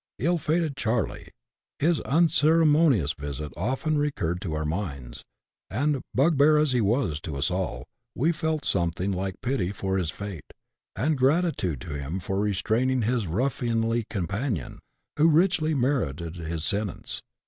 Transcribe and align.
Ill 0.17 0.39
fated 0.39 0.75
Charley!— 0.75 1.31
his 1.77 2.01
unceremonious 2.01 3.13
visit 3.13 3.53
often 3.55 3.99
recurred 3.99 4.41
to 4.41 4.55
our 4.55 4.65
minds, 4.65 5.23
and, 5.69 6.01
bugbear 6.15 6.57
as 6.57 6.71
he 6.71 6.81
was 6.81 7.21
to 7.21 7.35
us 7.37 7.51
all, 7.51 7.85
we 8.15 8.31
felt 8.31 8.65
something 8.65 9.11
like 9.11 9.39
pity 9.43 9.71
for 9.71 9.99
his 9.99 10.09
fate, 10.09 10.53
and 10.95 11.19
gratitude 11.19 11.79
to 11.81 11.93
him 11.99 12.19
for 12.19 12.39
restraining 12.39 13.03
his 13.03 13.27
ruffianly 13.27 14.03
companion, 14.09 14.79
who 15.17 15.27
richly 15.29 15.75
merited 15.75 16.33
his 16.35 16.65
sentence. 16.65 17.21